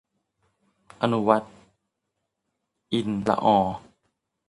[1.01, 1.53] อนุวัฒน์
[2.93, 3.57] อินทรต์ละออ